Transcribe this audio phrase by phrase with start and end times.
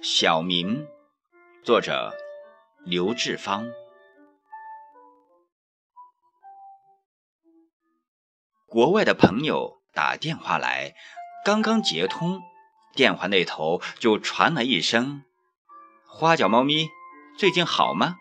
[0.00, 0.86] 小明，
[1.64, 2.16] 作者
[2.84, 3.68] 刘志芳。
[8.68, 10.94] 国外的朋友打电话来，
[11.44, 12.40] 刚刚接通，
[12.94, 15.24] 电话那头就传来一声
[16.06, 16.88] ：“花脚猫咪，
[17.36, 18.18] 最近好吗？”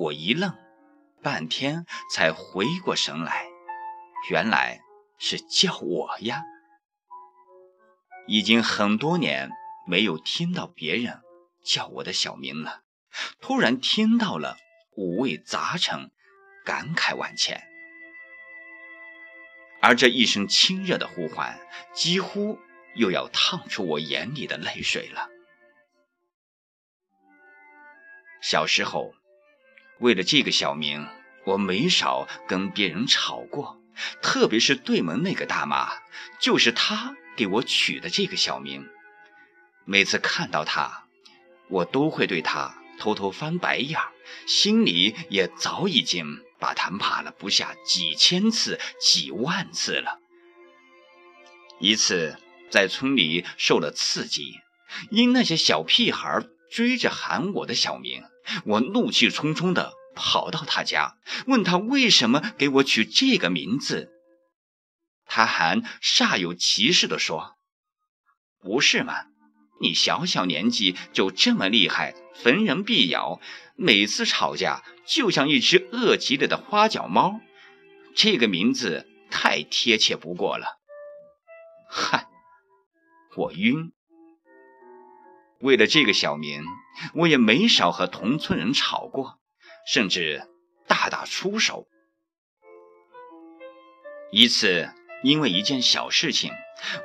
[0.00, 0.56] 我一愣，
[1.22, 3.44] 半天才回过神来，
[4.30, 4.80] 原来
[5.18, 6.42] 是叫我呀。
[8.26, 9.50] 已经很多年。
[9.90, 11.20] 没有听到别人
[11.64, 12.82] 叫我的小名了，
[13.40, 14.56] 突然听到了，
[14.96, 16.12] 五味杂陈，
[16.64, 17.60] 感慨万千。
[19.82, 21.58] 而这一声亲热的呼唤，
[21.92, 22.60] 几乎
[22.94, 25.28] 又要烫出我眼里的泪水了。
[28.40, 29.12] 小时候，
[29.98, 31.04] 为了这个小名，
[31.44, 33.82] 我没少跟别人吵过，
[34.22, 35.88] 特别是对门那个大妈，
[36.38, 38.88] 就是她给我取的这个小名。
[39.90, 41.08] 每次看到他，
[41.66, 44.00] 我都会对他偷偷翻白眼，
[44.46, 50.20] 心里也早已经把他骂了不下几千次、几万次了。
[51.80, 52.38] 一次
[52.70, 54.60] 在村里受了刺激，
[55.10, 58.22] 因那些小屁孩追着喊我的小名，
[58.66, 61.16] 我怒气冲冲地跑到他家，
[61.48, 64.12] 问他为什么给我取这个名字。
[65.26, 67.56] 他还煞有其事地说
[68.62, 69.24] ：“不是吗？”
[69.80, 73.40] 你小小年纪就这么厉害，逢人必咬，
[73.76, 77.40] 每次吵架就像一只饿极了的花脚猫，
[78.14, 80.78] 这个名字太贴切不过了。
[81.88, 82.28] 嗨，
[83.36, 83.92] 我晕。
[85.60, 86.62] 为了这个小名，
[87.14, 89.38] 我也没少和同村人吵过，
[89.86, 90.46] 甚至
[90.86, 91.86] 大打出手。
[94.30, 94.90] 一次，
[95.22, 96.52] 因为一件小事情，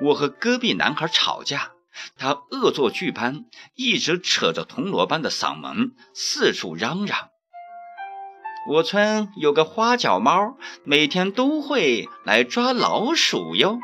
[0.02, 1.72] 我和隔壁男孩吵架。
[2.18, 3.46] 他恶作剧般
[3.76, 7.30] 一直扯着铜锣般的嗓门四处嚷嚷
[8.70, 13.80] ：“我村有个花脚猫，每天都会来抓老鼠哟！”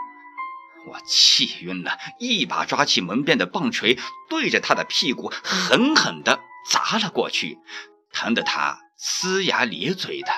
[0.90, 7.60] 我气晕了，一把抓起门边的棒槌，对着他的屁股狠狠地砸了过去，
[8.12, 10.32] 疼得他呲牙咧嘴的。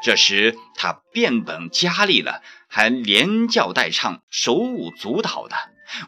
[0.00, 5.56] 这时他变本加厉了，还连叫带唱，手舞足蹈的。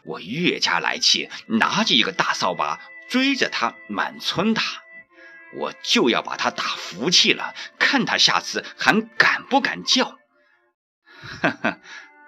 [0.03, 4.61] 我越加来气，拿着一个大扫把追着他满村打，
[5.55, 10.17] 我就要把他打服气了，看他下次还敢不敢叫。
[11.41, 11.79] 哈哈，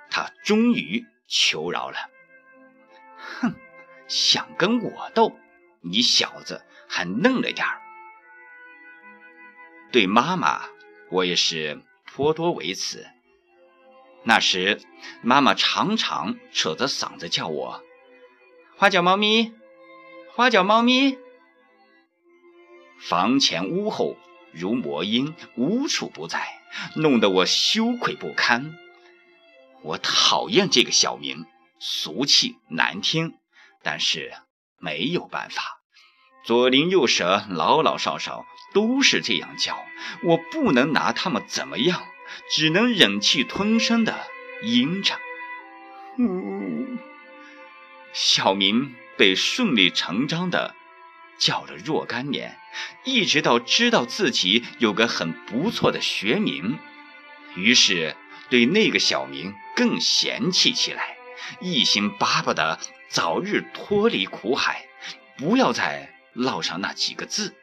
[0.09, 2.09] 他终于求饶了。
[3.39, 3.55] 哼，
[4.07, 5.39] 想跟我斗，
[5.81, 7.81] 你小子还嫩了点儿。
[9.91, 10.63] 对妈妈，
[11.09, 13.07] 我也是颇多为此。
[14.25, 14.81] 那时，
[15.21, 17.83] 妈妈常常扯着嗓子叫我
[18.77, 19.53] “花脚猫咪，
[20.33, 21.17] 花脚猫咪”。
[23.01, 24.15] 房前屋后
[24.53, 26.47] 如魔音，无处不在，
[26.95, 28.73] 弄得我羞愧不堪。
[29.81, 31.45] 我讨厌这个小名，
[31.79, 33.33] 俗气难听，
[33.81, 34.31] 但是
[34.77, 35.81] 没有办法，
[36.45, 39.77] 左邻右舍老老少少都是这样叫，
[40.23, 42.05] 我不能拿他们怎么样。
[42.49, 44.27] 只能忍气吞声的
[44.63, 45.19] 吟着，
[46.19, 46.97] 呜。
[48.13, 50.75] 小明被顺理成章的
[51.37, 52.57] 叫了若干年，
[53.03, 56.77] 一直到知道自己有个很不错的学名，
[57.55, 58.15] 于是
[58.49, 61.17] 对那个小名更嫌弃起来，
[61.59, 62.79] 一心巴巴的
[63.09, 64.85] 早日脱离苦海，
[65.37, 67.55] 不要再烙上那几个字。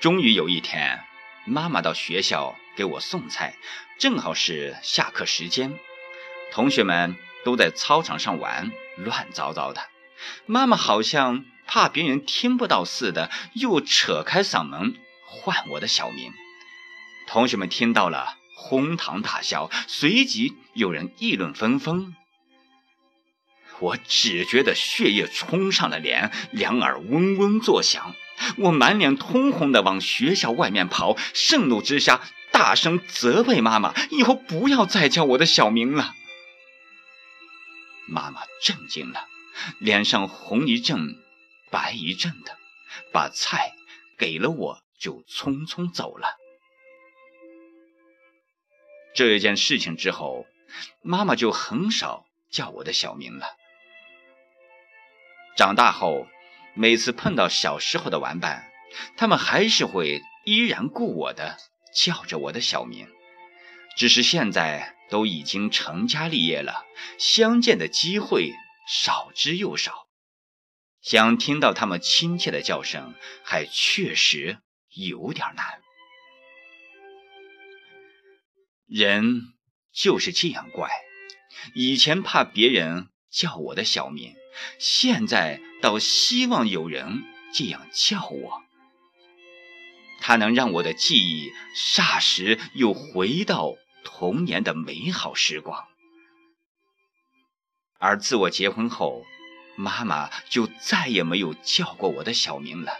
[0.00, 1.04] 终于有一天。
[1.44, 3.56] 妈妈到学校给我送菜，
[3.98, 5.78] 正好是下课时间，
[6.52, 9.82] 同学们都在操场上玩，乱糟糟的。
[10.46, 14.94] 妈妈好像怕别人听不到似的，又扯开嗓门
[15.26, 16.32] 唤我的小名。
[17.26, 22.14] 同学们听到了，哄堂大笑，随即有人议论纷纷。
[23.80, 28.14] 我只觉得血液冲上了脸，两耳嗡嗡作响。
[28.56, 36.14] 我满脸通红的往学校外面跑，盛怒之下大声责备妈妈：“以后不要再叫我的小名了。”
[38.08, 39.26] 妈妈震惊了，
[39.78, 41.16] 脸上红一阵
[41.70, 42.56] 白一阵的，
[43.12, 43.72] 把菜
[44.18, 46.36] 给了我，就匆匆走了。
[49.14, 50.46] 这件事情之后，
[51.02, 53.46] 妈妈就很少叫我的小名了。
[55.56, 56.26] 长大后。
[56.74, 58.70] 每次碰到小时候的玩伴，
[59.16, 61.58] 他们还是会依然顾我的
[61.94, 63.08] 叫着我的小名，
[63.96, 66.86] 只是现在都已经成家立业了，
[67.18, 68.52] 相见的机会
[68.88, 70.06] 少之又少，
[71.02, 73.14] 想听到他们亲切的叫声，
[73.44, 74.58] 还确实
[74.94, 75.82] 有点难。
[78.86, 79.52] 人
[79.92, 80.90] 就是这样怪，
[81.74, 84.34] 以前怕别人叫我的小名，
[84.78, 88.62] 现在倒希望有人这样叫我。
[90.20, 95.84] 它能让我的记忆霎时又回到童年的美好时光。
[97.98, 99.24] 而自我结婚后，
[99.76, 102.92] 妈妈就再也没有叫过我的小名了。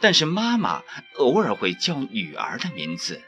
[0.00, 0.82] 但是妈妈
[1.16, 3.22] 偶尔会叫女儿的名字，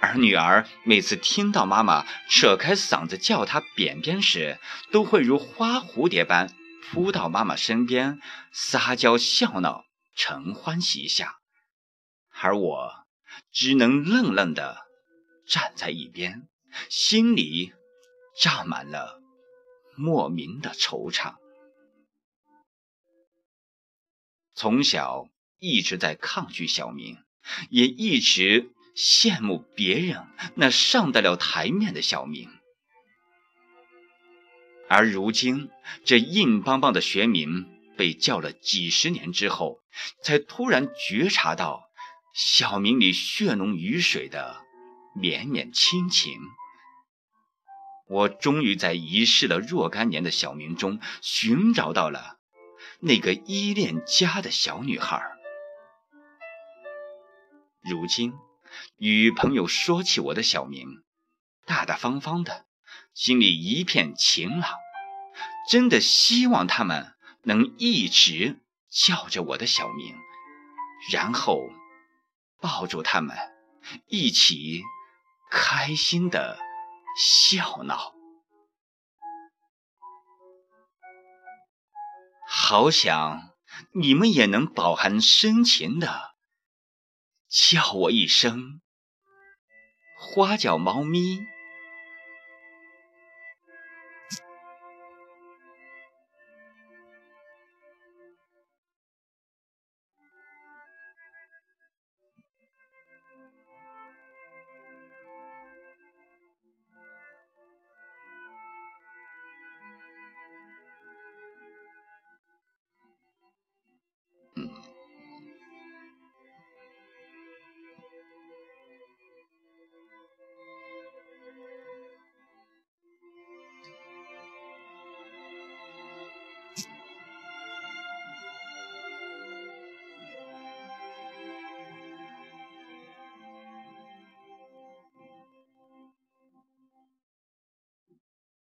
[0.00, 4.58] 而女儿每次听到妈妈扯开嗓子叫她扁扁时，
[4.90, 6.52] 都会如花蝴蝶般
[6.90, 8.20] 扑到妈妈身边，
[8.52, 9.84] 撒娇笑闹，
[10.14, 11.38] 承欢膝下。
[12.30, 13.06] 而我
[13.50, 14.86] 只能愣愣地
[15.46, 16.48] 站在一边，
[16.88, 17.72] 心里
[18.38, 19.20] 胀满了
[19.96, 21.36] 莫名的惆怅。
[24.54, 25.28] 从小
[25.58, 27.18] 一直在抗拒小明，
[27.70, 32.50] 也一直羡慕别人那上得了台面的小明。
[34.88, 35.70] 而如今，
[36.04, 37.66] 这硬邦邦的学名
[37.96, 39.80] 被叫了几十年之后，
[40.22, 41.86] 才突然觉察到。
[42.38, 44.62] 小明里血浓于水的
[45.14, 46.38] 绵绵亲情，
[48.08, 52.36] 我终于在遗失了若干年的小明中寻找到了
[53.00, 55.22] 那个依恋家的小女孩。
[57.82, 58.34] 如今
[58.98, 60.86] 与朋友说起我的小名，
[61.64, 62.66] 大大方方的，
[63.14, 64.70] 心里一片晴朗，
[65.70, 68.60] 真的希望他们能一直
[68.90, 70.14] 叫着我的小名，
[71.10, 71.60] 然后。
[72.58, 73.36] 抱住他们，
[74.08, 74.82] 一起
[75.50, 76.58] 开心的
[77.16, 78.14] 笑闹。
[82.48, 83.50] 好想
[83.92, 86.34] 你们也能饱含深情的
[87.48, 88.80] 叫我一声
[90.18, 91.40] “花脚猫咪”。